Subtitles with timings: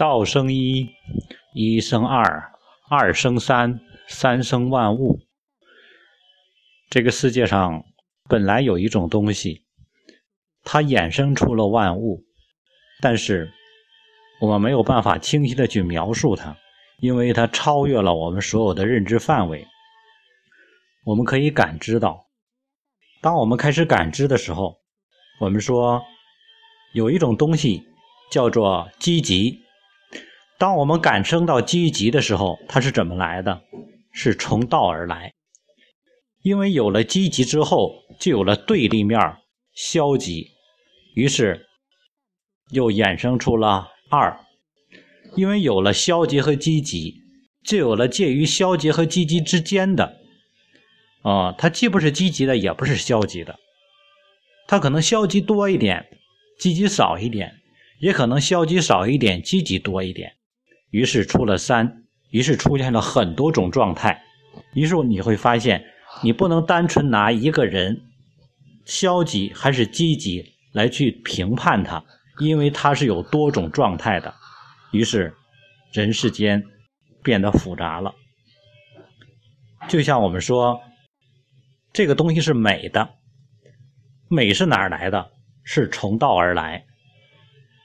[0.00, 0.88] 道生一，
[1.52, 2.50] 一生二，
[2.88, 5.20] 二生三，三生万物。
[6.88, 7.84] 这个世界上
[8.26, 9.66] 本来有一种东西，
[10.64, 12.24] 它衍生出了万物，
[13.02, 13.52] 但是
[14.40, 16.56] 我们没有办法清晰的去描述它，
[17.00, 19.66] 因为它超越了我们所有的认知范围。
[21.04, 22.26] 我们可以感知到，
[23.20, 24.80] 当我们开始感知的时候，
[25.40, 26.02] 我们说
[26.94, 27.82] 有一种东西
[28.30, 29.60] 叫做积极。
[30.60, 33.62] 当我们感生到积极的时候，它是怎么来的？
[34.12, 35.32] 是从道而来。
[36.42, 39.18] 因为有了积极之后，就有了对立面
[39.72, 40.50] 消极，
[41.14, 41.66] 于是
[42.72, 44.38] 又衍生出了二。
[45.34, 47.14] 因为有了消极和积极，
[47.64, 50.18] 就有了介于消极和积极之间的。
[51.22, 53.58] 啊，它既不是积极的，也不是消极的，
[54.66, 56.06] 它可能消极多一点，
[56.58, 57.54] 积极少一点，
[58.00, 60.34] 也可能消极少一点，积极多一点。
[60.90, 64.22] 于是出了三，于是出现了很多种状态。
[64.74, 65.84] 于是你会发现，
[66.22, 68.02] 你不能单纯拿一个人
[68.84, 72.04] 消极还是积极来去评判他，
[72.38, 74.34] 因为他是有多种状态的。
[74.92, 75.34] 于是
[75.92, 76.62] 人世间
[77.22, 78.14] 变得复杂了。
[79.88, 80.80] 就像我们说。
[81.92, 83.16] 这个东西是美的，
[84.28, 85.32] 美是哪儿来的？
[85.64, 86.84] 是从道而来。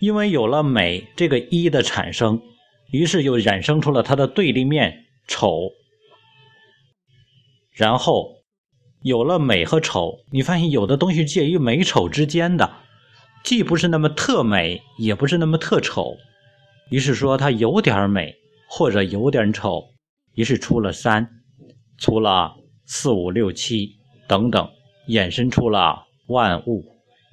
[0.00, 2.42] 因为有了美这个一的产生，
[2.90, 5.72] 于是又衍生出了它的对立面丑。
[7.72, 8.42] 然后
[9.02, 12.76] 有了美和丑，你发现有的东西介于美丑之间的，
[13.44, 16.16] 既不是那么特美，也不是那么特丑。
[16.90, 18.34] 于是说它有点美
[18.68, 19.82] 或者有点丑，
[20.34, 21.28] 于是出了三，
[21.98, 22.56] 出了。
[22.88, 23.96] 四五六七
[24.28, 24.70] 等等，
[25.08, 26.84] 衍生出了万物。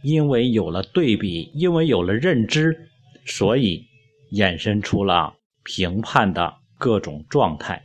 [0.02, 2.90] 因为有了对比，因为有了认知，
[3.24, 3.86] 所以
[4.32, 7.84] 衍生出了评判的各种状态。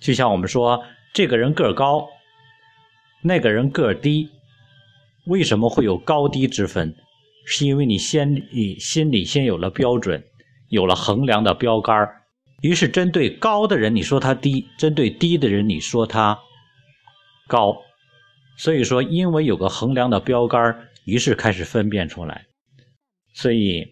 [0.00, 2.08] 就像我们说，这个人个儿高，
[3.22, 4.30] 那个人个儿低，
[5.26, 6.94] 为什么会有高低之分？
[7.44, 10.22] 是因为你先你心里先有了标准，
[10.68, 12.08] 有了衡量的标杆
[12.62, 16.38] 于是针对高的人，你说他低；针对低的人，你说他。
[17.48, 17.76] 高，
[18.56, 22.46] 所以说，因为有个衡量的标杆，于是开始分辨出来。
[23.34, 23.88] 所以，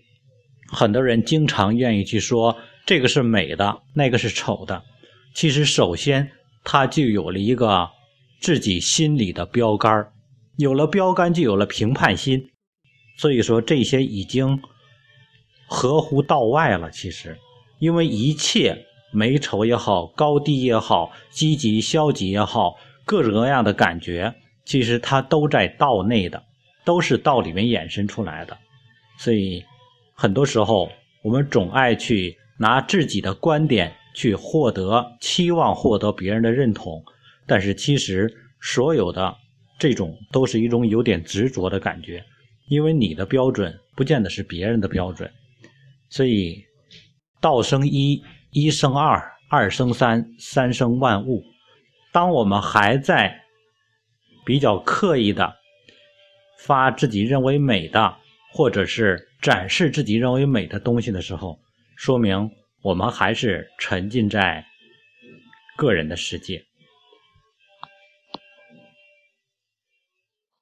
[0.68, 2.56] 很多人经常愿意去说
[2.86, 4.82] 这个是美的，那个是丑的。
[5.34, 6.30] 其实，首先
[6.64, 7.88] 他就有了一个
[8.40, 10.06] 自己心里的标杆，
[10.56, 12.50] 有了标杆，就有了评判心。
[13.16, 14.60] 所以说，这些已经
[15.66, 16.90] 合乎道外了。
[16.90, 17.36] 其实，
[17.78, 22.74] 因为一切美丑也好，高低也好，积极消极也好。
[23.04, 24.34] 各种各样的感觉，
[24.64, 26.42] 其实它都在道内的，
[26.84, 28.56] 都是道里面衍生出来的。
[29.18, 29.64] 所以
[30.20, 30.90] 很多时候，
[31.22, 37.00] 我们总爱去拿自己的观点去获得，期望获得别人的认同。
[37.46, 38.28] 但是其实
[38.60, 39.32] 所有的
[39.78, 42.20] 这种都是一种有点执着的感觉，
[42.66, 45.30] 因为你的标准不见得是别人的标准。
[46.10, 46.64] 所以
[47.40, 48.20] 道生一，
[48.50, 51.44] 一生二，二生三，三生万物。
[52.10, 53.40] 当我们还在
[54.44, 55.54] 比较刻意的
[56.58, 58.16] 发自己认为美的，
[58.50, 61.58] 或者是展示自己认为美的东西的时候，
[61.96, 62.50] 说明
[62.82, 64.64] 我们还是沉浸在
[65.76, 66.64] 个人的世界。